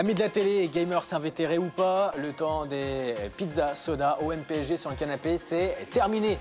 [0.00, 4.88] Amis de la télé, gamers invétérés ou pas, le temps des pizzas, soda, OMPG sur
[4.88, 6.38] le canapé, c'est terminé.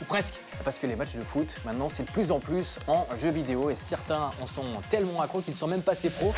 [0.00, 0.40] Ou presque.
[0.64, 3.68] Parce que les matchs de foot, maintenant, c'est de plus en plus en jeux vidéo
[3.68, 6.32] et certains en sont tellement accros qu'ils sont même passés pro.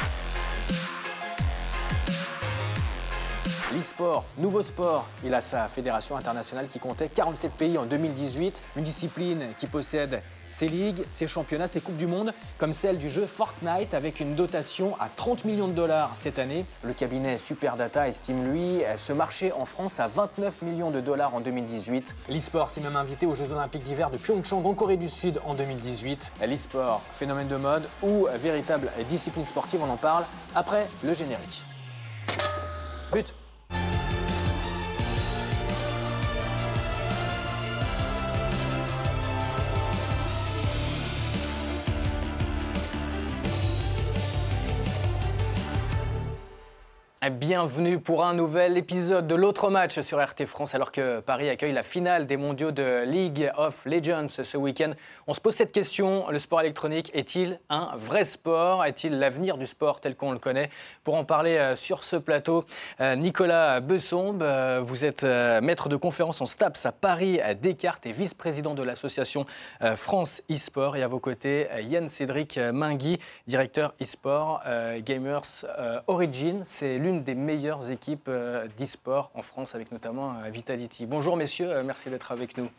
[3.81, 8.85] L'e-sport, nouveau sport, il a sa fédération internationale qui comptait 47 pays en 2018, une
[8.85, 13.25] discipline qui possède ses ligues, ses championnats, ses coupes du monde, comme celle du jeu
[13.25, 16.67] Fortnite avec une dotation à 30 millions de dollars cette année.
[16.83, 21.41] Le cabinet Superdata estime lui ce marché en France à 29 millions de dollars en
[21.41, 22.17] 2018.
[22.29, 25.55] L'e-sport s'est même invité aux Jeux Olympiques d'hiver de Pyeongchang en Corée du Sud en
[25.55, 26.33] 2018.
[26.47, 30.25] L'e-sport, phénomène de mode ou véritable discipline sportive, on en parle
[30.55, 31.63] après le générique.
[33.11, 33.35] But
[47.29, 51.75] Bienvenue pour un nouvel épisode de l'autre match sur RT France alors que Paris accueille
[51.75, 54.95] la finale des mondiaux de League of Legends ce week-end.
[55.27, 58.87] On se pose cette question, le sport électronique est-il un vrai sport?
[58.87, 60.71] Est-il l'avenir du sport tel qu'on le connaît?
[61.05, 62.65] Pour en parler euh, sur ce plateau,
[63.03, 68.07] euh, Nicolas Bessombe, euh, vous êtes maître de conférence en STAPS à Paris à Descartes
[68.07, 69.45] et vice-président de l'association
[69.95, 70.97] France e-sport.
[70.97, 74.63] Et à vos côtés, Yann Cédric Mingui, directeur e-sport
[75.05, 75.67] Gamers
[76.07, 76.61] Origin.
[76.63, 81.07] C'est l'une des meilleures équipes euh, d'e-sport en France, avec notamment euh, Vitality.
[81.07, 82.71] Bonjour messieurs, euh, merci d'être avec nous.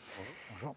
[0.52, 0.73] Bonjour.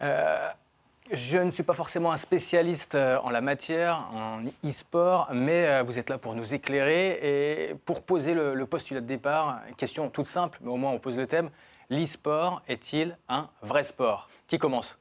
[1.13, 6.09] je ne suis pas forcément un spécialiste en la matière, en e-sport, mais vous êtes
[6.09, 9.61] là pour nous éclairer et pour poser le, postulat de départ.
[9.77, 11.51] Question toute simple, mais au moins on pose le thème.
[11.91, 14.31] L'e-sport est-il un vrai sport?
[14.49, 14.99] Qui commence?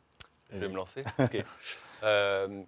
[0.52, 1.04] Je vais me lancer.
[1.20, 1.28] Euh,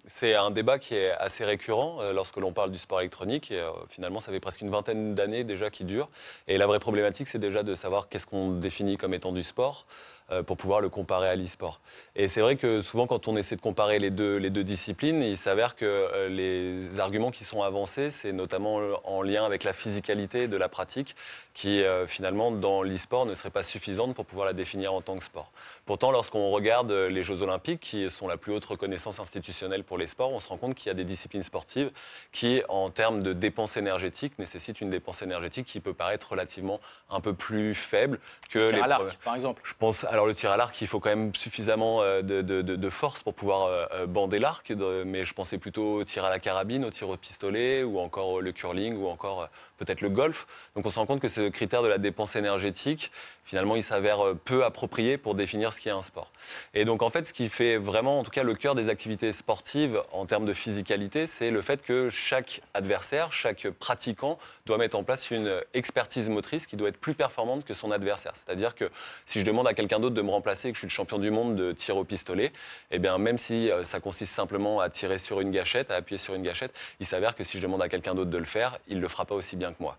[0.06, 3.52] c'est un débat qui est assez récurrent euh, lorsque l'on parle du sport électronique.
[3.52, 6.10] Et, euh, finalement, ça fait presque une vingtaine d'années déjà qui dure.
[6.48, 9.86] Et la vraie problématique, c'est déjà de savoir qu'est-ce qu'on définit comme étant du sport.
[10.32, 11.80] Euh, pour pouvoir le comparer à l'e-sport.
[12.16, 15.22] Et c'est vrai que souvent, quand on essaie de comparer les deux, les deux disciplines,
[15.22, 19.72] il s'avère que euh, les arguments qui sont avancés, c'est notamment en lien avec la
[19.72, 21.16] physicalité de la pratique,
[21.54, 25.16] qui euh, finalement, dans l'e-sport, ne serait pas suffisante pour pouvoir la définir en tant
[25.16, 25.52] que sport.
[25.86, 30.08] Pourtant, lorsqu'on regarde les Jeux Olympiques, qui sont la plus haute reconnaissance institutionnelle pour les
[30.08, 31.92] sports, on se rend compte qu'il y a des disciplines sportives
[32.32, 36.80] qui, en termes de dépenses énergétiques, nécessitent une dépense énergétique qui peut paraître relativement
[37.12, 38.20] un peu plus faible
[38.50, 38.80] que les.
[38.80, 39.62] À l'arc, par exemple.
[39.64, 43.22] Je pense alors le tir à l'arc, il faut quand même suffisamment euh, de, force
[43.22, 44.72] pour pouvoir euh, euh, bander l'arc,
[45.06, 48.40] mais je pensais plutôt au tir à la carabine, au tir au pistolet, ou encore
[48.40, 50.48] le curling, ou encore peut-être le golf.
[50.74, 53.12] Donc on se rend compte que ce critère de la dépense énergétique,
[53.46, 56.32] finalement, il s'avère peu approprié pour définir ce qui est un sport.
[56.74, 59.32] Et donc en fait, ce qui fait vraiment, en tout cas, le cœur des activités
[59.32, 64.98] sportives en termes de physicalité, c'est le fait que chaque adversaire, chaque pratiquant doit mettre
[64.98, 68.34] en place une expertise motrice qui doit être plus performante que son adversaire.
[68.36, 68.90] C'est-à-dire que
[69.26, 71.56] si je demande à quelqu'un de me remplacer, que je suis le champion du monde
[71.56, 72.52] de tir au pistolet, et
[72.92, 76.18] eh bien même si euh, ça consiste simplement à tirer sur une gâchette, à appuyer
[76.18, 78.80] sur une gâchette, il s'avère que si je demande à quelqu'un d'autre de le faire,
[78.88, 79.98] il ne le fera pas aussi bien que moi.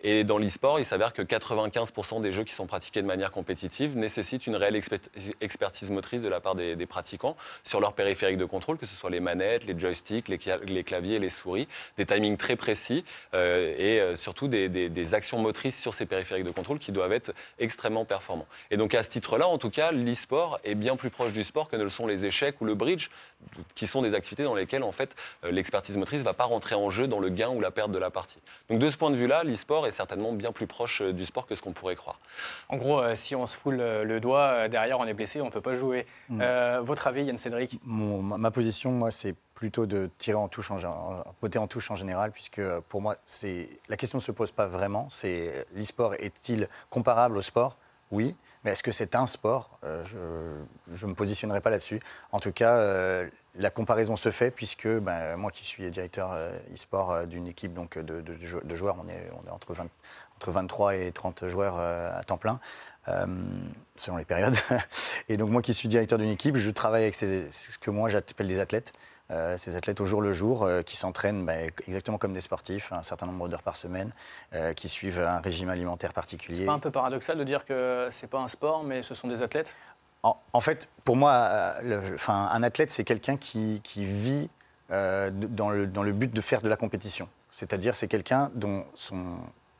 [0.00, 3.96] Et dans l'e-sport, il s'avère que 95% des jeux qui sont pratiqués de manière compétitive
[3.96, 4.80] nécessitent une réelle
[5.40, 9.10] expertise motrice de la part des, pratiquants sur leurs périphériques de contrôle, que ce soit
[9.10, 10.38] les manettes, les joysticks, les,
[10.84, 11.68] claviers, les souris,
[11.98, 13.04] des timings très précis
[13.34, 17.32] euh, et euh, surtout des, actions motrices sur ces périphériques de contrôle qui doivent être
[17.58, 18.46] extrêmement performants.
[18.70, 21.68] Et donc à ce titre-là, en tout cas, l'e-sport est bien plus proche du sport
[21.68, 23.10] que ne le sont les échecs ou le bridge,
[23.74, 26.74] qui sont des activités dans lesquelles en fait euh, l'expertise motrice ne va pas rentrer
[26.74, 28.38] en jeu dans le gain ou la perte de la partie.
[28.68, 31.54] Donc de ce point de vue-là, l'e-sport est certainement bien plus proche du sport que
[31.54, 32.18] ce qu'on pourrait croire.
[32.78, 35.50] Gros, euh, si on se foule le doigt, euh, derrière on est blessé, on ne
[35.50, 36.06] peut pas jouer.
[36.28, 36.42] Mm.
[36.82, 37.78] votre avis, Yann Cédric?
[37.84, 42.62] Ma, position, moi, c'est plutôt de tirer en touche en, en touche en général, puisque
[42.88, 45.08] pour moi, c'est la question ne se pose pas vraiment.
[45.10, 47.76] C'est l'e-sport est-il comparable au sport?
[48.10, 48.36] Oui.
[48.64, 49.78] Mais est-ce que c'est un sport?
[50.04, 52.00] Je ne me positionnerai pas là-dessus.
[52.32, 53.28] En tout cas,
[53.58, 57.74] la comparaison se fait puisque ben, moi qui suis directeur euh, e-sport euh, d'une équipe
[57.74, 58.22] donc, de,
[58.74, 59.74] joueurs, on est, entre,
[60.36, 62.60] entre 23 et 30 joueurs euh, à temps plein,
[63.96, 64.56] selon les périodes.
[65.28, 68.48] et donc moi qui suis directeur d'une équipe, je travaille avec ce que moi j'appelle
[68.48, 68.92] des athlètes.
[69.56, 73.26] Ces athlètes au jour le jour, qui s'entraînent ben, exactement comme des sportifs, un certain
[73.26, 74.12] nombre d'heures par semaine,
[74.74, 76.60] qui suivent un régime alimentaire particulier.
[76.60, 79.28] C'est pas un peu paradoxal de dire que c'est pas un sport, mais ce sont
[79.28, 79.74] des athlètes?
[80.52, 84.50] En, fait, pour moi, euh, un athlète, c'est quelqu'un qui, vit
[84.90, 87.28] euh, dans, le, but de faire de la compétition.
[87.52, 88.84] C'est-à-dire, c'est quelqu'un dont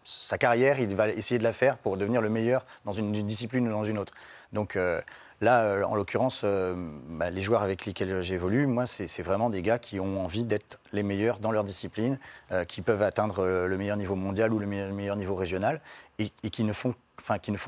[0.05, 3.67] sa carrière, il va essayer de la faire pour devenir le meilleur dans une, discipline
[3.69, 4.15] ou dans une autre.
[4.53, 5.01] Donc, euh,
[5.41, 6.75] Là, euh, en l'occurrence, euh,
[7.09, 10.81] bah, les joueurs avec lesquels j'évolue, moi, c'est vraiment des gars qui ont envie d'être
[10.93, 12.19] les meilleurs dans leur discipline,
[12.51, 15.81] euh, qui peuvent atteindre le meilleur niveau mondial ou le meilleur, niveau régional,
[16.19, 16.95] et, qui, ne font,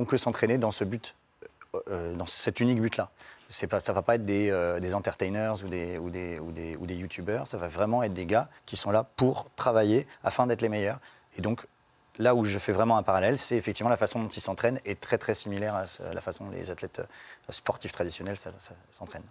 [0.05, 1.15] que s'entraîner dans ce but,
[1.87, 3.11] dans cet unique but-là.
[3.49, 8.03] Ça ne va pas être des, entertainers ou des, ou des youtubeurs, ça va vraiment
[8.03, 10.99] être des gars qui sont là pour travailler afin d'être les meilleurs.
[11.39, 11.65] Et donc,
[12.21, 15.01] Là où je fais vraiment un parallèle, c'est effectivement la façon dont ils s'entraînent est
[15.01, 18.37] très très similaire à la façon dont les athlètes euh, sportifs traditionnels
[18.91, 19.25] s'entraînent.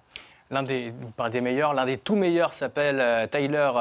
[0.49, 0.91] L'un des,
[1.31, 3.71] des meilleurs, l'un des tout meilleurs s'appelle euh, Tyler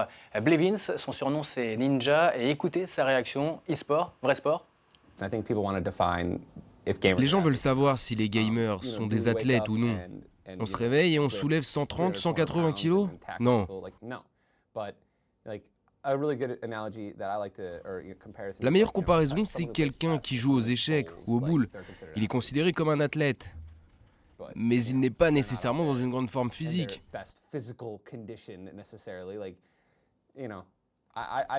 [0.43, 0.77] Blevins.
[0.77, 2.37] Son surnom c'est Ninja.
[2.37, 4.67] Et écoutez sa réaction e-sport, vrai sport?
[7.19, 9.99] Les gens veulent savoir si les gamers sont des athlètes ou non.
[10.61, 13.09] On se réveille et on soulève 130, 180 kilos?
[13.41, 13.67] Non.
[18.61, 21.69] La meilleure comparaison, c'est quelqu'un qui joue aux échecs ou aux boules.
[22.17, 23.49] Il est considéré comme un athlète.
[24.55, 27.03] Mais il n'est pas nécessairement dans une grande forme physique.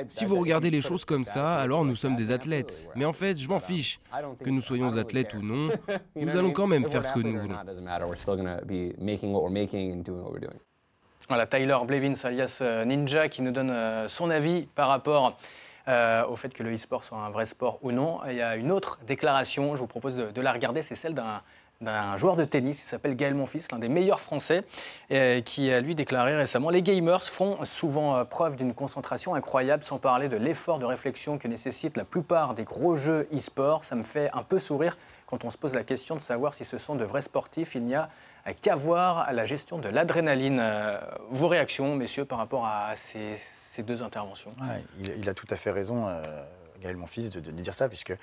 [0.07, 2.89] Si vous regardez les choses comme ça, alors nous sommes des athlètes.
[2.95, 3.99] Mais en fait, je m'en fiche.
[4.43, 5.69] Que nous soyons athlètes ou non,
[6.15, 7.55] nous allons quand même faire ce que nous voulons.
[11.29, 15.37] Voilà, Tyler Blevins, alias euh, Ninja, qui nous donne euh, son avis par rapport
[15.87, 18.19] euh, au fait que le e-sport soit un vrai sport ou non.
[18.27, 22.17] Il y a une autre déclaration, je vous propose de, la regarder, c'est celle d'un
[22.17, 24.63] joueur de tennis, il s'appelle Gaël Monfils, l'un des meilleurs Français,
[25.45, 30.29] qui a lui déclaré récemment Les gamers font souvent preuve d'une concentration incroyable, sans parler
[30.29, 33.83] de l'effort de réflexion que nécessitent la plupart des gros jeux e-sport.
[33.83, 34.97] Ça me fait un peu sourire
[35.29, 37.75] quand on se pose la question de savoir si ce sont de vrais sportifs.
[37.75, 38.09] Il n'y a
[38.61, 40.59] qu'avoir à la gestion de l'adrénaline.
[40.59, 40.99] Euh,
[41.29, 43.37] vos réactions, messieurs, par rapport à ces,
[43.83, 44.51] deux interventions?
[44.99, 46.07] il, a tout à fait raison.
[46.07, 46.21] Euh,
[46.81, 48.13] Gaël, mon fils, de, dire ça, puisque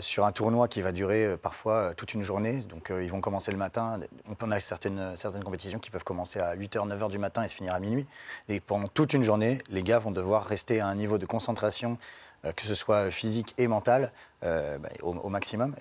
[0.00, 3.58] sur un tournoi qui va durer parfois toute une journée, donc ils vont commencer le
[3.58, 4.00] matin,
[4.40, 7.54] on a certaines, certaines compétitions qui peuvent commencer à 8h, 9h du matin et se
[7.54, 8.06] finir à minuit,
[8.48, 11.96] et pendant toute une journée, les gars vont devoir rester à un niveau de concentration,
[12.42, 14.10] que ce soit physique et mental,
[15.02, 15.76] au, maximum,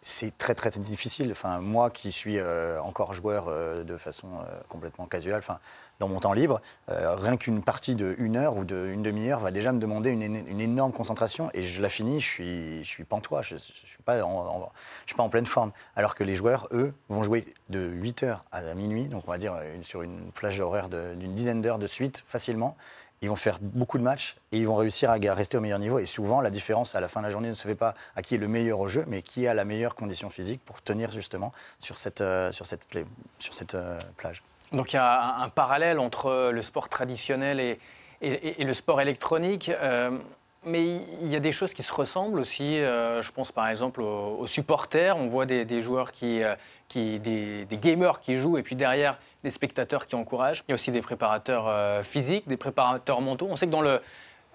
[0.00, 1.32] c'est très très difficile.
[1.32, 5.58] Enfin, moi qui suis euh, encore joueur euh, de façon euh, complètement casuelle, enfin,
[5.98, 9.72] dans mon temps libre, rien qu'une partie de une heure ou d'une demi-heure va déjà
[9.72, 14.02] me demander une, énorme concentration et je la finis, je suis, pantois, je ne suis,
[14.04, 14.70] pas en,
[15.04, 15.72] je suis pas en pleine forme.
[15.96, 19.38] Alors que les joueurs, eux, vont jouer de 8 heures à minuit, donc on va
[19.38, 22.76] dire sur une plage horaire d'une dizaine d'heures de suite facilement
[23.20, 25.98] ils vont faire beaucoup de matchs et ils vont réussir à rester au meilleur niveau.
[25.98, 28.22] Et souvent, la différence à la fin de la journée ne se fait pas à
[28.22, 31.10] qui est le meilleur au jeu, mais qui a la meilleure condition physique pour tenir
[31.10, 34.42] justement sur cette, euh, sur cette, euh, plage.
[34.72, 37.78] Donc il y a un, parallèle entre le sport traditionnel et,
[38.20, 39.70] et, le sport électronique.
[39.70, 40.18] Euh,
[40.64, 42.76] mais il y a des choses qui se ressemblent aussi.
[42.78, 45.16] je pense par exemple aux, supporters.
[45.16, 46.42] On voit des, joueurs qui,
[46.94, 50.62] des, des, gamers qui jouent et puis derrière des spectateurs qui encouragent.
[50.66, 53.46] Il y a aussi des préparateurs euh, physiques, des préparateurs mentaux.
[53.48, 54.00] On sait que dans le,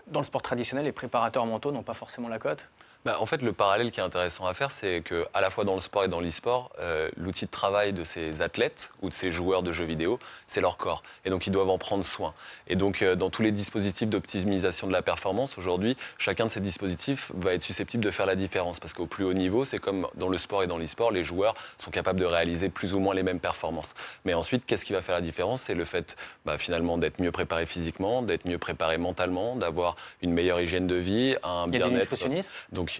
[0.07, 2.69] dans le sport traditionnel, les préparateurs mentaux n'ont pas forcément la cote.
[3.05, 5.65] Bah, en fait, le parallèle qui est intéressant à faire, c'est que à la fois
[5.65, 9.13] dans le sport et dans l'e-sport, euh, l'outil de travail de ces athlètes ou de
[9.13, 11.03] ces joueurs de jeux vidéo, c'est leur corps.
[11.25, 12.33] Et donc, ils doivent en prendre soin.
[12.67, 16.61] Et donc, euh, dans tous les dispositifs d'optimisation de la performance, aujourd'hui, chacun de ces
[16.61, 18.79] dispositifs va être susceptible de faire la différence.
[18.79, 21.55] Parce qu'au plus haut niveau, c'est comme dans le sport et dans l'e-sport, les joueurs
[21.79, 23.95] sont capables de réaliser plus ou moins les mêmes performances.
[24.23, 25.63] Mais ensuite, qu'est-ce qui va faire la différence?
[25.63, 26.15] C'est le fait,
[26.45, 30.95] bah, finalement, d'être mieux préparé physiquement, d'être mieux préparé mentalement, d'avoir une meilleure hygiène de
[30.95, 32.15] vie, un bien-être.
[32.71, 32.92] Donc,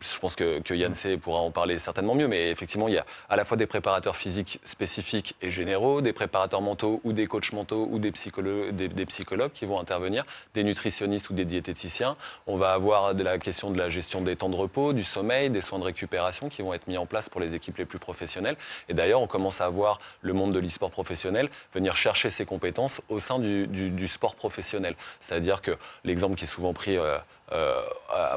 [0.00, 2.98] je pense que, que Yann C pourra en parler certainement mieux, mais effectivement, il y
[2.98, 7.26] a à la fois des préparateurs physiques spécifiques et généraux, des préparateurs mentaux ou des
[7.26, 12.16] coachs mentaux ou des psychologues, des, psychologues qui vont intervenir, des nutritionnistes ou des diététiciens.
[12.46, 15.50] On va avoir de la question de la gestion des temps de repos, du sommeil,
[15.50, 17.98] des soins de récupération qui vont être mis en place pour les équipes les plus
[17.98, 18.56] professionnelles.
[18.88, 23.00] Et d'ailleurs, on commence à voir le monde de l'e-sport professionnel venir chercher ses compétences
[23.08, 24.96] au sein du, sport professionnel.
[25.20, 27.18] C'est-à-dire que l'exemple qui est souvent pris euh,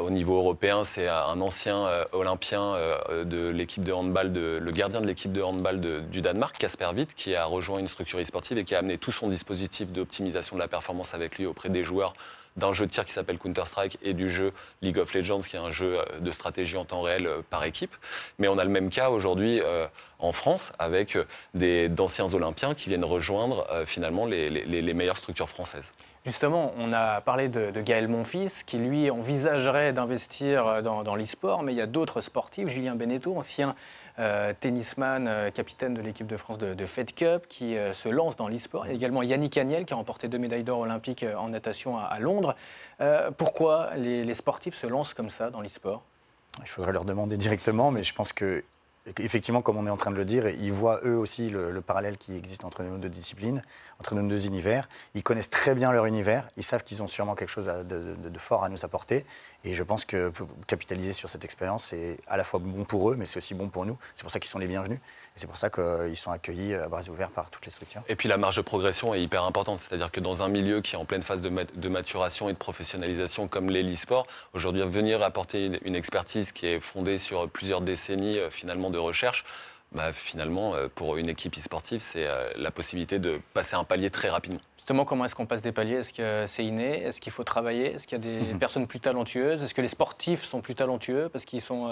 [0.03, 5.01] au niveau européen, c'est un ancien euh, olympien euh, de l'équipe de handball, le gardien
[5.01, 5.79] de l'équipe de handball
[6.09, 9.11] du Danemark, Casper Witt, qui a rejoint une structure e-sportive et qui a amené tout
[9.11, 12.13] son dispositif d'optimisation de la performance avec lui auprès des joueurs
[12.55, 14.53] d'un jeu de tir qui s'appelle Counter-Strike et du jeu
[14.83, 17.95] League of Legends, qui est un jeu de stratégie en temps réel par équipe.
[18.37, 19.59] Mais on a le même cas aujourd'hui
[20.19, 21.17] en France avec
[21.55, 25.91] d'anciens Olympiens qui viennent rejoindre finalement les meilleures structures françaises.
[26.25, 31.73] Justement, on a parlé de, Gaël Monfils, qui lui envisagerait d'investir dans, dans l'e-sport, mais
[31.73, 33.75] il y a d'autres sportifs, Julien Beneteau, ancien
[34.19, 38.35] euh, tennisman, euh, capitaine de l'équipe de France de, Fed Cup, qui euh, se lance
[38.35, 38.85] dans l'e-sport.
[38.85, 42.55] Également Yannick Agnel, qui a remporté deux médailles d'or olympiques en natation à, Londres.
[43.37, 46.03] pourquoi les, les, sportifs se lancent comme ça dans l'e-sport?
[46.61, 48.63] Il faudrait leur demander directement, mais je pense que
[49.19, 52.17] effectivement, comme on est en train de le dire, ils voient eux aussi le, parallèle
[52.17, 53.61] qui existe entre nos deux disciplines,
[53.99, 54.87] entre nos deux univers.
[55.13, 58.63] Ils connaissent très bien leur univers, ils savent qu'ils ont sûrement quelque chose de, fort
[58.63, 59.25] à nous apporter.
[59.65, 60.31] Et je pense que
[60.67, 63.69] capitaliser sur cette expérience, c'est à la fois bon pour eux, mais c'est aussi bon
[63.69, 63.97] pour nous.
[64.15, 64.99] C'est pour ça qu'ils sont les bienvenus.
[64.99, 68.01] Et c'est pour ça qu'ils sont accueillis à bras ouverts par toutes les structures.
[68.07, 69.79] Et puis la marge de progression est hyper importante.
[69.79, 73.47] C'est-à-dire que dans un milieu qui est en pleine phase de, maturation et de professionnalisation
[73.47, 78.89] comme l'e-sport, aujourd'hui, venir apporter une expertise qui est fondée sur plusieurs décennies euh, finalement
[78.93, 79.43] de recherche,
[79.91, 84.09] bah, finalement, euh, pour une équipe e-sportive, c'est euh, la possibilité de passer un palier
[84.09, 84.59] très rapidement.
[84.77, 85.95] Justement, comment est-ce qu'on passe des paliers?
[85.95, 87.03] Est-ce que c'est inné?
[87.03, 87.93] Est-ce qu'il faut travailler?
[87.93, 89.63] Est-ce qu'il y a des personnes plus talentueuses?
[89.63, 91.89] Est-ce que les sportifs sont plus talentueux parce qu'ils sont,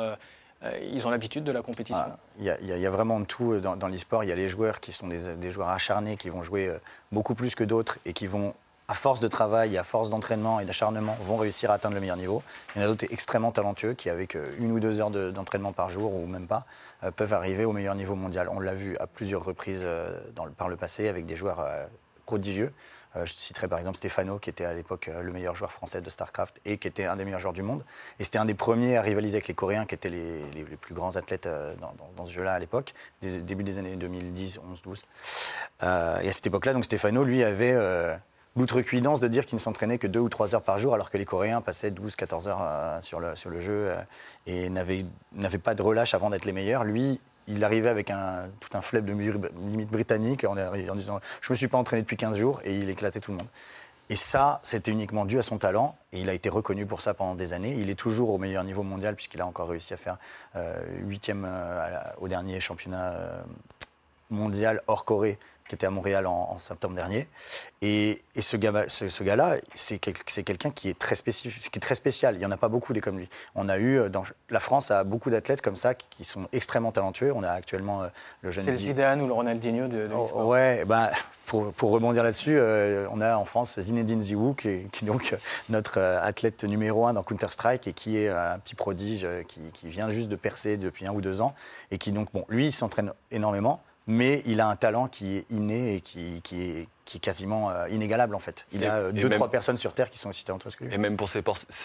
[0.81, 2.03] ils ont l'habitude de la compétition?
[2.05, 4.25] Ah, Il y, a vraiment de tout dans, dans l'e-sport.
[4.25, 6.69] Il y a les joueurs qui sont des, des, joueurs acharnés, qui vont jouer
[7.13, 8.53] beaucoup plus que d'autres et qui vont
[8.91, 12.17] à force de travail, à force d'entraînement et d'acharnement, vont réussir à atteindre le meilleur
[12.17, 12.43] niveau.
[12.75, 15.71] Il y en a d'autres extrêmement talentueux qui, avec euh, une ou deux heures d'entraînement
[15.71, 16.65] par jour, ou même pas,
[17.05, 18.49] euh, peuvent arriver au meilleur niveau mondial.
[18.51, 20.19] On l'a vu à plusieurs reprises euh,
[20.57, 21.65] par le passé avec des joueurs
[22.25, 22.73] prodigieux.
[23.15, 26.59] je citerai par exemple Stefano, qui était à l'époque le meilleur joueur français de StarCraft
[26.65, 27.85] et qui était un des meilleurs joueurs du monde.
[28.19, 31.15] Et c'était un des premiers à rivaliser avec les Coréens, qui étaient les, plus grands
[31.15, 31.47] athlètes
[32.17, 35.03] dans, ce jeu-là à l'époque, début des années 2010, 11, 12.
[35.81, 37.75] et à cette époque-là, donc Stefano, lui, avait
[38.55, 41.17] l'outrecuidance de dire qu'il ne s'entraînait que deux ou trois heures par jour, alors que
[41.17, 44.01] les Coréens passaient 12-14 heures euh, sur, le, sur le jeu euh,
[44.45, 45.05] et n'avaient
[45.63, 46.83] pas de relâche avant d'être les meilleurs.
[46.83, 51.49] Lui, il arrivait avec un, tout un flip de limite britannique en, en disant Je
[51.49, 53.47] ne me suis pas entraîné depuis 15 jours et il éclatait tout le monde.
[54.09, 57.13] Et ça, c'était uniquement dû à son talent et il a été reconnu pour ça
[57.13, 57.75] pendant des années.
[57.77, 60.17] Il est toujours au meilleur niveau mondial puisqu'il a encore réussi à faire
[60.57, 61.49] euh, huitième
[62.19, 63.15] au dernier championnat
[64.31, 65.37] mondial hors Corée
[65.71, 67.29] qui était à Montréal en, septembre dernier.
[67.81, 72.35] Et, ce gars-là, ce, gars c'est quelqu'un qui est très spécifique, qui est très spécial.
[72.35, 73.29] Il n'y en a pas beaucoup des comme lui.
[73.55, 76.91] On a eu, euh, dans, la France a beaucoup d'athlètes comme ça qui, sont extrêmement
[76.91, 77.31] talentueux.
[77.33, 78.07] On a actuellement euh,
[78.41, 78.65] le jeune.
[78.65, 80.07] C'est le Zidane ou le Ronaldinho de.
[80.07, 81.09] de oh, ouais, bah,
[81.45, 85.37] pour, pour, rebondir là-dessus, euh, on a en France Zinedine Zihou, qui est, qui donc
[85.69, 89.87] notre athlète numéro un dans Counter Strike et qui est un petit prodige qui, qui
[89.87, 91.53] vient juste de percer depuis un ou deux ans
[91.91, 95.51] et qui donc bon, lui, il s'entraîne énormément mais il a un talent qui est
[95.51, 96.87] inné et qui, est,
[97.21, 98.65] quasiment euh, inégalable en fait.
[98.71, 100.93] Il y a deux, trois personnes sur Terre qui sont aussi talentueuses que lui.
[100.93, 101.43] Et même pour ces,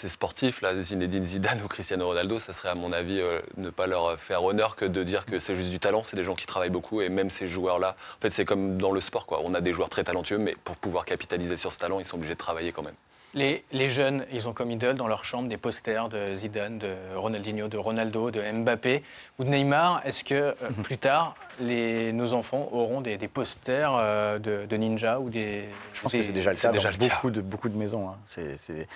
[0.08, 3.86] sportifs, là, Zinedine Zidane ou Cristiano Ronaldo, ça serait à mon avis euh, ne pas
[3.86, 6.04] leur faire honneur que de dire que c'est juste du talent.
[6.04, 8.92] C'est des gens qui travaillent beaucoup et même ces joueurs-là, en fait c'est comme dans
[8.92, 9.40] le sport, quoi.
[9.42, 12.16] on a des joueurs très talentueux, mais pour pouvoir capitaliser sur ce talent, ils sont
[12.16, 12.94] obligés de travailler quand même.
[13.36, 17.68] Les, jeunes, ils ont comme idole dans leur chambre des posters de Zidane, de Ronaldinho,
[17.68, 19.02] de Ronaldo, de Mbappé
[19.38, 20.00] ou de Neymar.
[20.06, 20.82] Est-ce que euh, mhm.
[20.82, 25.68] plus tard, les, nos enfants auront des, posters euh, de, Ninja ou des.
[25.92, 28.08] Je pense que c'est déjà le cas dans beaucoup, De, beaucoup de maisons.
[28.08, 28.16] Hein.
[28.24, 28.88] C'est,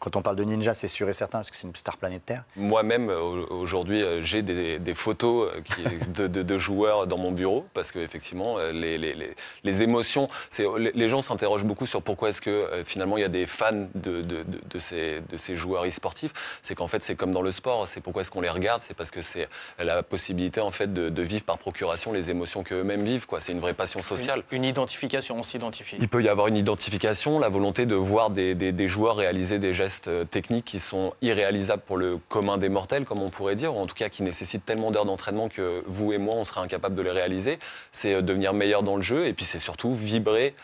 [0.00, 2.44] quand on parle de ninja, c'est sûr et certain, parce que c'est une star planétaire.
[2.56, 8.72] Moi-même, aujourd'hui, euh, j'ai des, photos euh, de, joueurs dans mon bureau, parce qu'effectivement, euh,
[8.72, 10.28] les, les, les, émotions,
[10.58, 14.22] les, gens s'interrogent beaucoup sur pourquoi est-ce que finalement il y a des fans de,
[14.22, 16.32] de ces, ces, joueurs e-sportifs.
[16.62, 18.94] C'est qu'en fait, c'est comme dans le sport, c'est pourquoi est-ce qu'on les regarde, c'est
[18.94, 23.26] parce que c'est la possibilité en fait de, vivre par procuration les émotions qu'eux-mêmes vivent.
[23.40, 24.42] C'est une vraie passion sociale.
[24.50, 25.96] Une, identification, on s'identifie.
[25.98, 29.74] Il peut y avoir une identification, la volonté de voir des, des joueurs réaliser des
[29.74, 33.74] gestes euh, techniques qui sont irréalisables pour le commun des mortels, comme on pourrait dire,
[33.74, 36.60] ou en tout cas qui nécessitent tellement d'heures d'entraînement que vous et moi, on serait
[36.60, 37.58] incapables de les réaliser.
[37.92, 40.54] C'est euh, devenir meilleur dans le jeu et puis c'est surtout vibrer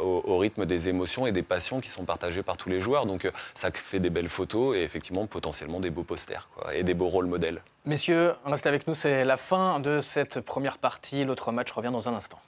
[0.00, 3.06] au, rythme des émotions et des passions qui sont partagées par tous les joueurs.
[3.06, 6.94] Donc euh, ça fait des belles photos et effectivement potentiellement des beaux posters et des
[6.94, 7.60] beaux rôles modèles.
[7.84, 11.24] Messieurs, restez avec nous, c'est la fin de cette première partie.
[11.24, 12.40] L'autre match revient dans un instant.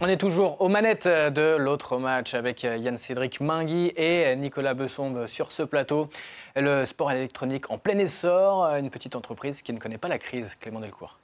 [0.00, 5.50] On est toujours aux manettes de l'autre match avec Yann-Cédric Mingui et Nicolas Bessombe sur
[5.50, 6.08] ce plateau.
[6.54, 10.54] Le sport électronique en plein essor, une petite entreprise qui ne connaît pas la crise,
[10.60, 11.18] Clément Delcourt.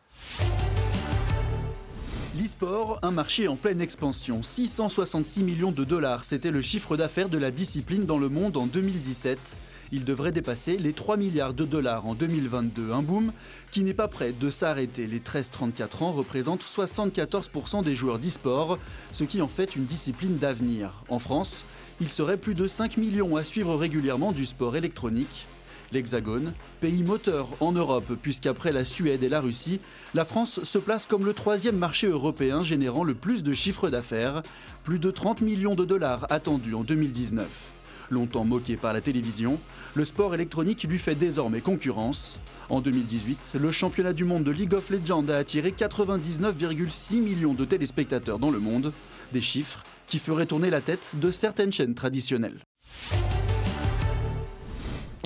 [2.36, 4.42] L'e-sport, un marché en pleine expansion.
[4.42, 8.66] 666 millions de dollars, c'était le chiffre d'affaires de la discipline dans le monde en
[8.66, 9.56] 2017.
[9.92, 12.92] Il devrait dépasser les 3 milliards de dollars en 2022.
[12.92, 13.32] Un boom
[13.70, 15.06] qui n'est pas prêt de s'arrêter.
[15.06, 18.78] Les 13-34 ans représentent 74% des joueurs d'e-sport,
[19.12, 21.02] ce qui en fait une discipline d'avenir.
[21.08, 21.64] En France,
[22.00, 25.46] il serait plus de 5 millions à suivre régulièrement du sport électronique.
[25.92, 29.80] L'Hexagone, pays moteur en Europe, puisqu'après la Suède et la Russie,
[30.12, 34.42] la France se place comme le troisième marché européen générant le plus de chiffres d'affaires,
[34.82, 37.73] plus de 30 millions de dollars attendus en 2019.
[38.10, 39.58] Longtemps moqué par la télévision,
[39.94, 42.38] le sport électronique lui fait désormais concurrence.
[42.68, 47.64] En 2018, le championnat du monde de League of Legends a attiré 99,6 millions de
[47.64, 48.92] téléspectateurs dans le monde,
[49.32, 52.60] des chiffres qui feraient tourner la tête de certaines chaînes traditionnelles.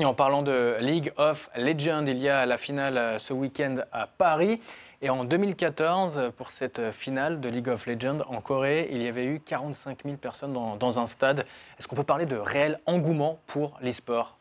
[0.01, 4.07] Et en parlant de League of Legends, il y a la finale ce week-end à
[4.07, 4.61] Paris.
[5.01, 9.27] Et en 2014, pour cette finale de League of Legends en Corée, il y avait
[9.27, 11.47] eu 45 000 personnes dans, un stade.
[11.79, 14.38] Est-ce qu'on peut parler de réel engouement pour l'e-sport?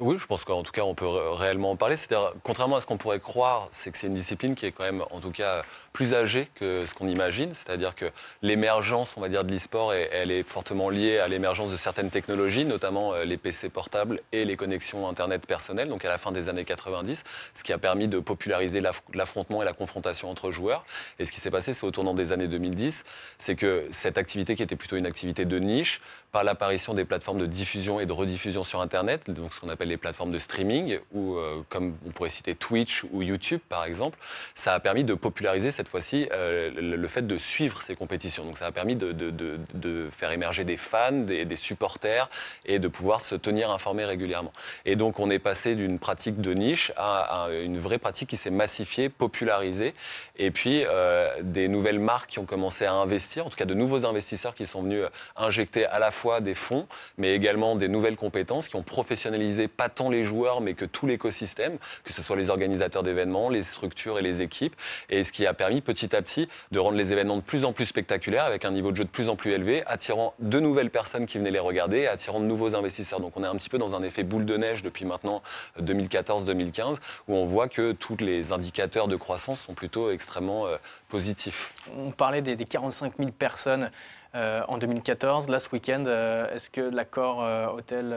[0.00, 1.96] Oui, je pense qu'en tout cas, on peut réellement en parler.
[1.96, 4.84] C'est-à-dire, contrairement à ce qu'on pourrait croire, c'est que c'est une discipline qui est quand
[4.84, 7.52] même, en tout cas, plus âgée que ce qu'on imagine.
[7.52, 8.06] C'est-à-dire que
[8.40, 12.64] l'émergence, on va dire, de l'e-sport, elle est fortement liée à l'émergence de certaines technologies,
[12.64, 16.48] notamment euh, les PC portables et les connexions Internet personnelles, donc à la fin des
[16.48, 18.80] années 90, ce qui a permis de populariser
[19.12, 20.86] l'affrontement et la confrontation entre joueurs.
[21.18, 23.04] Et ce qui s'est passé, c'est au tournant des années 2010,
[23.36, 26.00] c'est que cette activité qui était plutôt une activité de niche,
[26.32, 29.89] par l'apparition des plateformes de diffusion et de rediffusion sur Internet, donc ce qu'on appelle
[29.90, 34.18] les plateformes de streaming, ou euh, comme on pourrait citer Twitch ou YouTube par exemple,
[34.54, 38.44] ça a permis de populariser cette fois-ci euh, le, fait de suivre ces compétitions.
[38.44, 42.28] Donc ça a permis de, de, faire émerger des fans, des, des, supporters,
[42.64, 44.52] et de pouvoir se tenir informés régulièrement.
[44.84, 48.50] Et donc on est passé d'une pratique de niche à, une vraie pratique qui s'est
[48.50, 49.94] massifiée, popularisée,
[50.36, 53.74] et puis euh, des nouvelles marques qui ont commencé à investir, en tout cas de
[53.74, 55.04] nouveaux investisseurs qui sont venus
[55.36, 56.86] injecter à la fois des fonds,
[57.18, 61.06] mais également des nouvelles compétences qui ont professionnalisé pas tant les joueurs, mais que tout
[61.06, 64.76] l'écosystème, que ce soit les organisateurs d'événements, les structures et les équipes,
[65.08, 67.72] et ce qui a permis petit à petit de rendre les événements de plus en
[67.72, 70.90] plus spectaculaires, avec un niveau de jeu de plus en plus élevé, attirant de nouvelles
[70.90, 73.20] personnes qui venaient les regarder, attirant de nouveaux investisseurs.
[73.20, 75.42] Donc on est un petit peu dans un effet boule de neige depuis maintenant
[75.80, 76.96] 2014-2015,
[77.28, 80.76] où on voit que tous les indicateurs de croissance sont plutôt extrêmement euh,
[81.08, 81.72] positifs.
[81.96, 83.88] On parlait des, des 45 000 personnes euh,
[84.34, 85.48] en 2014.
[85.48, 88.10] Là, ce week-end, euh, est-ce que l'accord euh, hôtel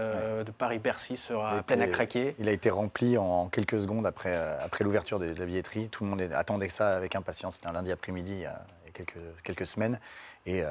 [0.46, 2.36] de Paris-Bercy sera plein à craquer?
[2.40, 5.90] Il a été rempli en quelques secondes après, après l'ouverture de la billetterie.
[5.90, 7.56] Tout le monde attendait ça avec impatience.
[7.56, 8.46] C'était un lundi après-midi
[8.94, 10.00] quelques, quelques semaines.
[10.46, 10.62] Et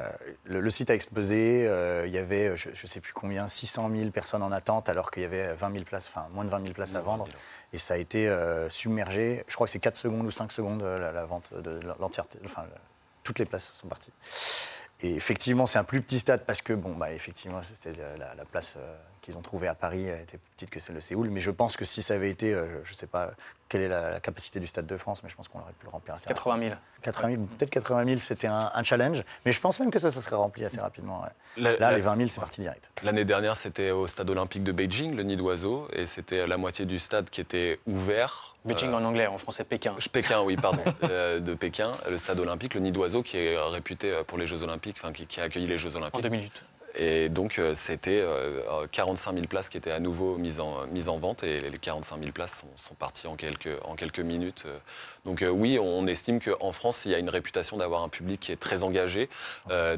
[0.45, 1.63] le, site a explosé.
[2.07, 5.23] il y avait, je ne sais plus combien, 600 000 personnes en attente, alors qu'il
[5.23, 7.27] y avait 20 000 places, enfin moins de 20 000 places à vendre.
[7.73, 8.31] Et ça a été
[8.69, 9.45] submergé.
[9.49, 12.39] Je crois que c'est 4 secondes ou 5 secondes la, vente de l'entièreté.
[12.45, 12.67] Enfin,
[13.23, 14.13] toutes les places sont parties.
[15.03, 18.75] Et effectivement, c'est un plus petit stade parce que, bon, bah, effectivement, c'était la, place
[18.77, 21.31] euh, qu'ils ont trouvée à Paris était plus petite que celle de Séoul.
[21.31, 23.31] Mais je pense que si ça avait été, euh, je ne sais pas
[23.69, 25.91] quelle est la, capacité du Stade de France, mais je pense qu'on aurait pu le
[25.91, 26.75] remplir assez 80 000.
[27.01, 29.23] 80 000, peut-être 80 000, c'était un, challenge.
[29.47, 31.25] Mais je pense même que ça, ça serait rempli assez rapidement.
[31.57, 32.91] Là, les 20 000, c'est parti direct.
[33.03, 36.85] L'année dernière, c'était au Stade olympique de Beijing, le nid d'oiseau, et c'était la moitié
[36.85, 39.97] du stade qui était ouvert Beijing en anglais, en français Pékin.
[40.13, 44.13] Pékin, oui, pardon, euh, de Pékin, le stade olympique, le nid d'oiseau qui est réputé
[44.27, 46.15] pour les Jeux olympiques, enfin qui, qui, a accueilli les Jeux olympiques.
[46.15, 46.63] En 2008.
[46.95, 48.25] Et donc, euh, c'était
[48.93, 51.79] 45 euh, 000 places qui étaient à nouveau mises en, mises en vente et les
[51.79, 54.67] 45 000 places sont, parties en quelques, en quelques minutes.
[55.25, 58.53] Donc, oui, on estime qu'en France, il y a une réputation d'avoir un public qui
[58.53, 59.29] est très engagé,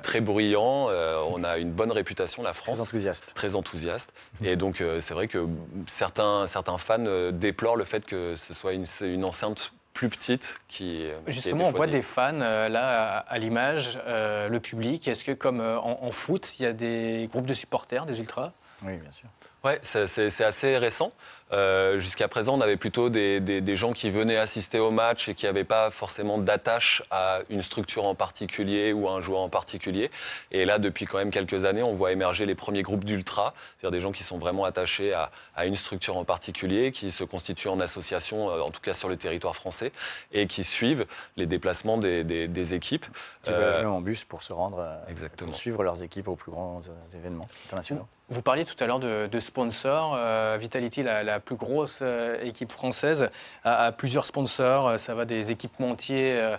[0.02, 0.88] très bruyant.
[0.88, 2.78] on a une bonne réputation, la France.
[2.78, 3.32] Très enthousiaste.
[3.34, 4.12] Très enthousiaste.
[4.44, 5.46] et donc, c'est vrai que
[5.86, 11.06] certains, certains fans déplorent le fait que ce soit une, une enceinte plus petite qui.
[11.28, 15.08] Justement, on voit des fans euh, là à, l'image, euh, le public.
[15.08, 18.52] Est-ce que comme euh, en, foot, il y a des groupes de supporters, des ultras?
[18.82, 19.28] Oui, bien sûr.
[19.62, 21.12] Ouais, c'est assez récent.
[21.52, 25.46] Euh, jusqu'à présent, on avait plutôt des, gens qui venaient assister au match et qui
[25.46, 30.10] n'avaient pas forcément d'attache à une structure en particulier ou à un joueur en particulier.
[30.50, 33.96] Et là, depuis quand même quelques années, on voit émerger les premiers groupes d'ultra, c'est-à-dire
[33.96, 35.30] des gens qui sont vraiment attachés à,
[35.64, 39.16] une structure en particulier, qui se constituent en association, euh, en tout cas sur le
[39.16, 39.92] territoire français,
[40.32, 43.06] et qui suivent les déplacements des, équipes.
[43.42, 45.50] Qui voyagent même en bus pour se rendre, Exactement.
[45.50, 46.80] pour suivre leurs équipes aux plus grands
[47.14, 48.06] événements internationaux.
[48.30, 50.14] Vous parliez tout à l'heure de, sponsors.
[50.16, 53.28] Euh, Vitality, la, plus grosse euh, équipe française,
[53.64, 54.88] a, plusieurs sponsors.
[54.88, 56.54] Euh, ça va des équipementiers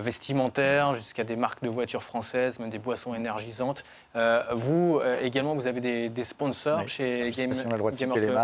[0.00, 3.82] vestimentaires jusqu'à des marques de voitures françaises, même des boissons énergisantes.
[4.52, 7.50] vous également, vous avez des, sponsors chez Game,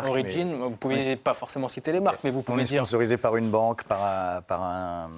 [0.08, 0.54] Origin.
[0.54, 2.80] Vous ne pouvez pas forcément citer les marques, mais vous pouvez on est dire.
[2.80, 5.10] sponsorisé par une banque, par par un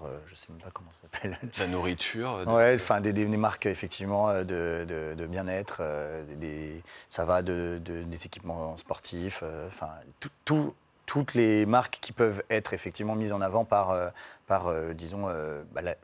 [0.00, 1.38] je euh, je sais même pas comment ça s'appelle.
[1.58, 2.30] La nourriture.
[2.30, 5.82] Euh, ouais, enfin des, des, marques effectivement euh, de, de, bien-être.
[6.36, 9.42] des, ça va de, des équipements sportifs.
[9.68, 9.90] Enfin,
[11.06, 13.96] toutes les marques qui peuvent être effectivement mises en avant par,
[14.46, 15.26] par disons,
[15.72, 15.94] bah, la,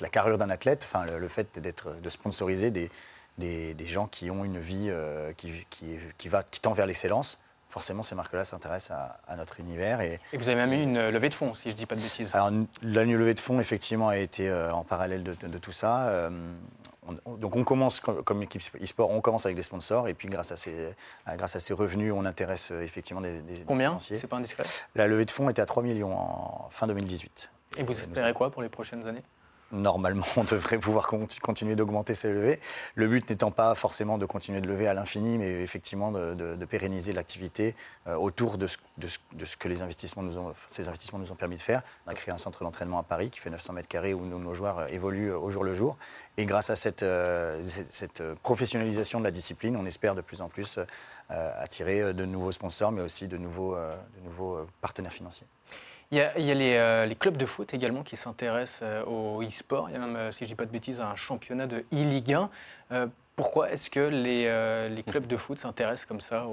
[0.00, 0.84] la, carrure d'un athlète.
[0.84, 2.90] Enfin, le, fait d'être, de sponsoriser des,
[3.38, 4.92] des, des, gens qui ont une vie
[5.36, 7.38] qui, qui, qui, va, qui tend vers l'excellence
[7.72, 10.02] forcément, ces marques-là s'intéressent à, notre univers.
[10.02, 12.02] Et, vous avez même eu une levée de fonds, si je ne dis pas de
[12.02, 12.34] bêtises.
[12.34, 12.50] Alors,
[12.82, 16.08] la levée de fonds, effectivement, a été euh, en parallèle de, tout ça.
[16.08, 16.30] Euh,
[17.38, 20.56] donc, on commence, comme, équipe e-sport, on commence avec des sponsors, et puis grâce à
[20.58, 20.94] ces,
[21.26, 25.08] grâce à ces revenus, on intéresse euh, effectivement des, des Combien C'est pas indiscret La
[25.08, 27.50] levée de fonds était à 3 millions en fin 2018.
[27.78, 29.22] Et vous espérez quoi pour les prochaines années?
[29.72, 31.10] Normalement, on devrait pouvoir
[31.42, 32.60] continuer d'augmenter ces levées.
[32.94, 37.12] Le but n'étant pas forcément de continuer de lever à l'infini, mais effectivement de, pérenniser
[37.12, 37.74] l'activité
[38.06, 38.76] euh, autour de ce,
[39.58, 41.82] que ces investissements nous ont permis de faire.
[42.06, 44.54] On a créé un centre d'entraînement à Paris qui fait 900 mètres carrés où nos,
[44.54, 45.96] joueurs euh, évoluent au jour le jour.
[46.38, 47.04] Et grâce à cette,
[48.42, 50.78] professionnalisation de la discipline, on espère de plus en plus
[51.28, 53.76] attirer de nouveaux sponsors, mais aussi de nouveaux
[54.80, 55.46] partenaires financiers.
[56.12, 59.88] Il y a, euh, les, clubs de foot également qui s'intéressent euh, au e-sport.
[59.88, 61.86] Il y a même, euh, si je ne dis pas de bêtises, un championnat de
[61.90, 62.34] e-Ligue
[62.90, 63.08] 1.
[63.34, 66.46] pourquoi est-ce que les, clubs de foot s'intéressent comme ça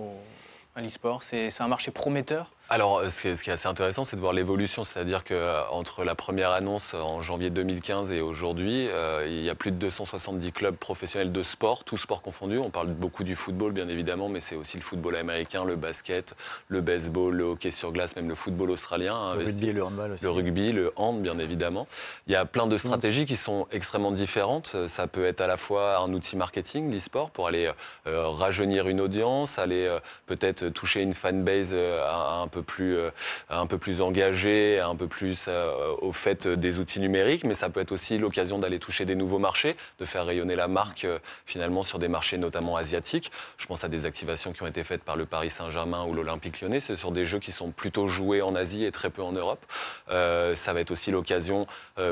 [0.75, 1.23] à l'e-sport?
[1.23, 2.53] C'est un marché prometteur?
[2.71, 4.83] Alors, ce qui, est, assez intéressant, c'est de voir l'évolution.
[4.83, 9.71] C'est-à-dire qu'entre la première annonce en janvier 2015 et aujourd'hui, euh, il y a plus
[9.71, 12.59] de 270 clubs professionnels de sport, tous sports confondus.
[12.59, 16.35] On parle beaucoup du football, bien évidemment, mais c'est aussi le football américain, le basket,
[16.67, 19.15] le baseball, le hockey sur glace, même le football australien.
[19.15, 20.23] Hein, le rugby et le handball aussi.
[20.23, 21.87] Le rugby, le hand, bien évidemment.
[22.27, 24.75] Il y a plein de stratégies qui sont extrêmement différentes.
[24.87, 27.71] Ça peut être à la fois un outil marketing, l'e-sport, pour aller
[28.05, 33.09] euh, rajeunir une audience, aller euh, peut-être toucher une fanbase un peu plus, euh,
[33.49, 37.69] un peu plus engagé, un peu plus euh, au fait des outils numériques, mais ça
[37.69, 41.19] peut être aussi l'occasion d'aller toucher des nouveaux marchés, de faire rayonner la marque euh,
[41.45, 43.31] finalement sur des marchés notamment asiatiques.
[43.57, 46.61] Je pense à des activations qui ont été faites par le Paris Saint-Germain ou l'Olympique
[46.61, 46.79] lyonnais.
[46.79, 49.65] C'est sur des jeux qui sont plutôt joués en Asie et très peu en Europe.
[50.07, 51.67] ça va être aussi l'occasion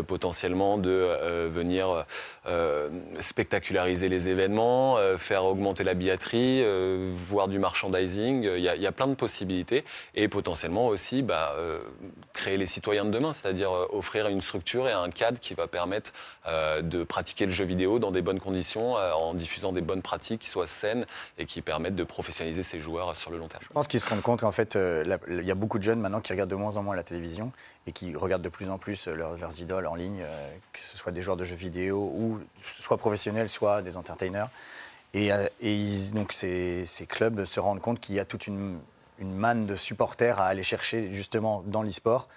[0.08, 2.06] potentiellement de venir
[3.20, 6.64] spectaculariser les événements, faire augmenter la billetterie,
[7.30, 8.44] voir du merchandising.
[8.44, 9.84] Il y, a, plein de possibilités
[10.16, 11.80] et potentiellement aussi bah, euh,
[12.32, 15.66] créer les citoyens de demain, c'est-à-dire euh, offrir une structure et un cadre qui va
[15.66, 16.14] permettre
[16.46, 20.42] euh, de pratiquer le jeu vidéo dans des bonnes conditions, en diffusant des bonnes pratiques
[20.42, 21.08] qui soient saines
[21.40, 23.64] et qui permettent de professionnaliser ces joueurs sur le long terme.
[23.64, 26.22] Je pense qu'ils se rendent compte qu'en fait, il y a beaucoup de jeunes maintenant
[26.22, 27.52] qui regardent de moins en moins la télévision
[27.88, 30.24] et qui regardent de plus en plus leurs idoles en ligne,
[30.72, 34.50] que ce soit des joueurs de jeux vidéo ou soit professionnels, soit des entertainers.
[35.16, 35.32] Et,
[36.14, 38.80] donc ces, ces, clubs se rendent compte qu'il y a toute une,
[39.20, 42.28] une manne de supporters à aller chercher justement dans l'e-sport.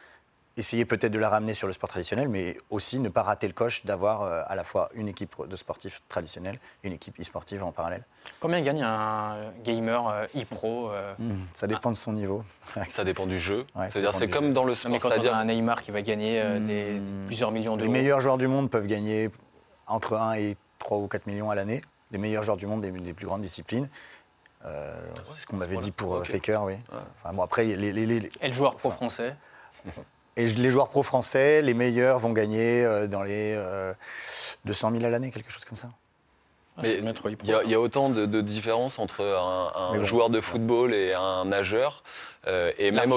[0.57, 3.53] Essayer peut-être de la ramener sur le sport traditionnel, mais aussi ne pas rater le
[3.53, 7.63] coche d'avoir euh, à la fois une équipe de sportifs traditionnels et une équipe e-sportive
[7.63, 8.05] en parallèle.
[8.41, 12.45] Combien gagne un gamer euh, e-pro euh hmm, Ça dépend de son niveau.
[12.91, 13.65] ça dépend du jeu.
[13.89, 14.91] C'est-à-dire, c'est comme dans le sport.
[14.91, 17.27] Mais quand on a un Neymar qui va gagner des, hmm.
[17.27, 17.91] plusieurs millions d'euros.
[17.91, 19.31] Les meilleurs joueurs du monde peuvent gagner
[19.87, 21.81] entre 1 et 3 ou 4 millions à l'année.
[22.11, 23.89] Les meilleurs joueurs du monde des plus grandes disciplines.
[24.65, 24.95] Euh,
[25.33, 26.75] c'est ce qu'on m'avait dit pour euh, Faker, oui.
[27.23, 29.35] Enfin, bon, après, les, les, Et le joueur pro-français
[30.37, 33.59] Et les joueurs pro-français, les meilleurs vont gagner euh, dans les
[34.65, 35.89] 200 000 à l'année, quelque chose comme ça.
[36.85, 42.03] Il y, a autant de, différences entre un, joueur de football et un nageur.
[42.47, 43.11] Euh, et même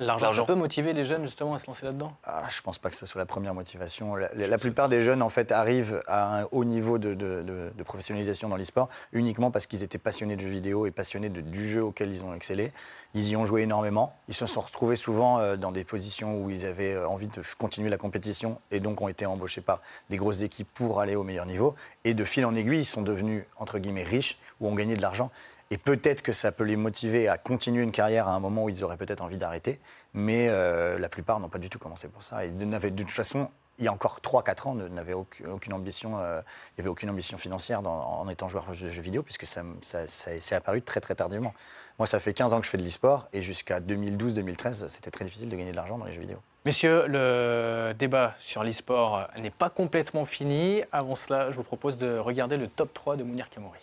[0.00, 2.12] l'argent peut motiver les jeunes justement à se lancer là-dedans?
[2.24, 4.16] Ah, Je ne pense pas que ce soit la première motivation.
[4.16, 8.88] La, plupart des jeunes en fait arrivent à un haut niveau de, professionnalisation dans l'e-sport
[9.12, 12.34] uniquement parce qu'ils étaient passionnés de jeux vidéo et passionnés du jeu auquel ils ont
[12.34, 12.72] excellé.
[13.14, 14.16] Ils y ont joué énormément.
[14.26, 17.42] Ils se sont retrouvés souvent euh, dans des positions où ils avaient euh, envie de
[17.58, 21.22] continuer la compétition et donc ont été embauchés par des grosses équipes pour aller au
[21.22, 21.76] meilleur niveau.
[22.04, 25.02] Et de fil en aiguille, ils sont devenus entre guillemets riches ou ont gagné de
[25.02, 25.30] l'argent.
[25.70, 28.68] Et peut-être que ça peut les motiver à continuer une carrière à un moment où
[28.68, 29.80] ils auraient peut-être envie d'arrêter.
[30.12, 32.44] Mais euh, la plupart n'ont pas du tout commencé pour ça.
[32.44, 36.80] Et de, toute façon, il y a encore 3-4 ans, n'avaient aucune, ambition, euh, il
[36.80, 40.54] n'y avait aucune ambition financière en étant joueur de jeux vidéo, puisque ça, ça, s'est
[40.54, 41.54] apparu très très tardivement.
[41.98, 45.24] Moi, ça fait 15 ans que je fais de l'e-sport, et jusqu'à 2012-2013, c'était très
[45.24, 46.38] difficile de gagner de l'argent dans les jeux vidéo.
[46.64, 50.82] Messieurs, le débat sur l'e-sport n'est pas complètement fini.
[50.90, 53.78] Avant cela, je vous propose de regarder le top 3 de Mounir Kamouri.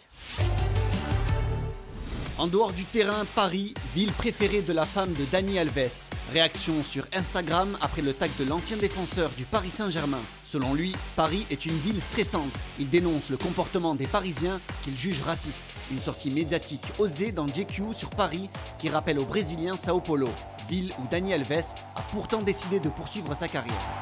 [2.37, 6.09] En dehors du terrain, Paris, ville préférée de la femme de Dani Alves.
[6.31, 10.21] Réaction sur Instagram après le tag de l'ancien défenseur du Paris Saint-Germain.
[10.43, 12.51] Selon lui, Paris est une ville stressante.
[12.79, 15.65] Il dénonce le comportement des Parisiens qu'il juge raciste.
[15.91, 20.29] Une sortie médiatique osée dans JQ sur Paris qui rappelle au Brésilien Sao Paulo,
[20.69, 23.99] ville où Dani Alves a pourtant décidé de poursuivre sa carrière.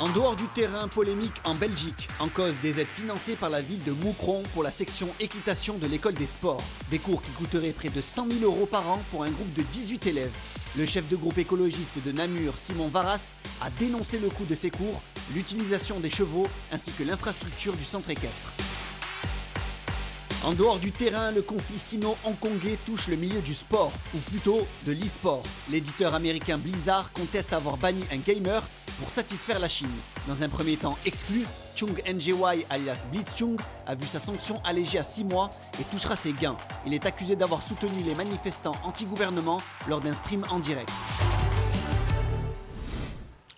[0.00, 3.82] En dehors du terrain, polémique en Belgique, en cause des aides financées par la ville
[3.84, 6.64] de Moucron pour la section équitation de l'école des sports.
[6.90, 9.62] Des cours qui coûteraient près de 100 000 euros par an pour un groupe de
[9.62, 10.32] 18 élèves.
[10.76, 14.70] Le chef de groupe écologiste de Namur, Simon Varas, a dénoncé le coût de ces
[14.70, 15.00] cours,
[15.32, 18.52] l'utilisation des chevaux ainsi que l'infrastructure du centre équestre.
[20.44, 24.92] En dehors du terrain, le conflit sino-hongkongais touche le milieu du sport, ou plutôt de
[24.92, 25.44] l'e-sport.
[25.70, 28.62] L'éditeur américain Blizzard conteste avoir banni un gamer
[28.98, 29.90] pour satisfaire la Chine.
[30.26, 31.44] Dans un premier temps exclu,
[31.76, 36.32] Chung NJY alias Blitzchung a vu sa sanction allégée à 6 mois et touchera ses
[36.32, 36.56] gains.
[36.86, 40.90] Il est accusé d'avoir soutenu les manifestants anti-gouvernement lors d'un stream en direct.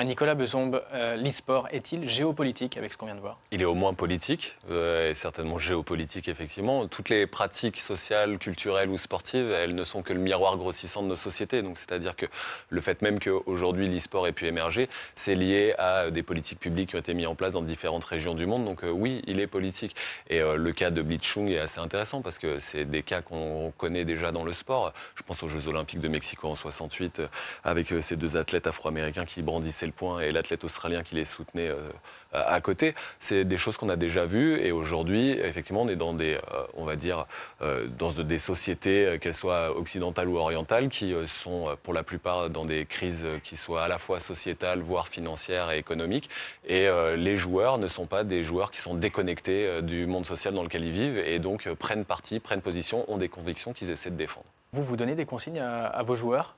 [0.04, 3.38] Nicolas Bezombe, euh, l'e-sport est-il géopolitique avec ce qu'on vient de voir?
[3.50, 6.86] Il est au moins politique, euh, et certainement géopolitique, effectivement.
[6.86, 11.08] Toutes les pratiques sociales, culturelles ou sportives, elles ne sont que le miroir grossissant de
[11.08, 11.62] nos sociétés.
[11.74, 12.26] C'est-à-dire que
[12.68, 16.96] le fait même qu'aujourd'hui l'e-sport ait pu émerger, c'est lié à des politiques publiques qui
[16.96, 18.66] ont été mises en place dans différentes régions du monde.
[18.66, 19.96] Donc, euh, oui, il est politique.
[20.28, 24.04] Et le cas de Blitzchung est assez intéressant parce que c'est des cas qu'on connaît
[24.04, 24.92] déjà dans le sport.
[25.14, 27.22] Je pense aux Jeux Olympiques de Mexico en 68,
[27.64, 31.68] avec ces deux athlètes afro-américains qui brandissaient le point et l'athlète australien qui les soutenait
[31.68, 31.90] euh,
[32.32, 32.94] à côté.
[33.18, 36.64] C'est des choses qu'on a déjà vues et aujourd'hui, effectivement, on est dans des, euh,
[36.74, 37.26] on va dire,
[37.62, 42.64] euh, dans des sociétés, qu'elles soient occidentales ou orientales, qui sont pour la plupart dans
[42.64, 46.28] des crises qui soient à la fois sociétales, voire financières et économiques.
[46.66, 50.62] Et les joueurs ne sont pas des joueurs qui sont déconnectés du monde social dans
[50.62, 54.16] lequel ils vivent et donc prennent parti, prennent position, ont des convictions qu'ils essaient de
[54.16, 54.46] défendre.
[54.72, 56.56] Vous, vous donnez des consignes à vos joueurs?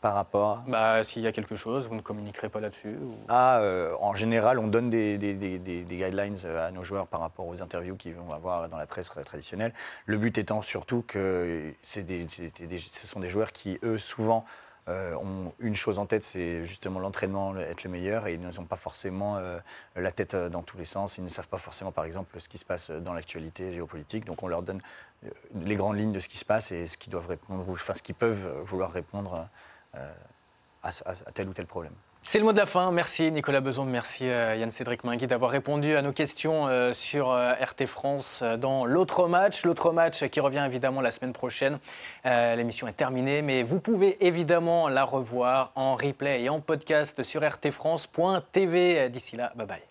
[0.00, 2.96] Par rapport bah, S'il y a quelque chose, vous ne communiquerez pas là-dessus
[3.28, 7.60] ah, euh, En général, on donne des, guidelines euh, à nos joueurs par rapport aux
[7.60, 9.72] interviews qu'ils vont avoir dans la presse traditionnelle.
[10.06, 14.44] Le but étant surtout que ce sont des joueurs qui, eux, souvent,
[14.88, 18.64] euh, ont une chose en tête, c'est justement l'entraînement, être le meilleur, et ils n'ont
[18.64, 19.38] pas forcément
[19.96, 21.18] la tête dans tous les sens.
[21.18, 24.24] Ils ne savent pas forcément, par exemple, ce qui se passe dans l'actualité géopolitique.
[24.24, 24.80] Donc on leur donne
[25.54, 28.02] les grandes lignes de ce qui se passe et ce qu'ils doivent répondre, enfin ce
[28.02, 29.46] qu'ils peuvent vouloir répondre
[29.96, 30.12] euh,
[30.82, 30.90] à,
[31.34, 31.92] tel ou tel problème.
[32.22, 32.90] C'est le mot de la fin.
[32.90, 37.86] Merci Nicolas Beson, merci euh, Yann-Cédric Mingui d'avoir répondu à nos questions euh, sur RT
[37.86, 39.64] France dans l'autre match.
[39.64, 41.78] L'autre match qui revient évidemment la semaine prochaine.
[42.24, 47.42] L'émission est terminée, mais vous pouvez évidemment la revoir en replay et en podcast sur
[47.42, 49.08] rtfrance.tv.
[49.08, 49.89] D'ici là, bye bye.